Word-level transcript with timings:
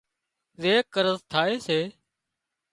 زي 0.61 0.73
قرض 0.93 1.19
ٿائي 1.31 1.55
سي 1.67 1.79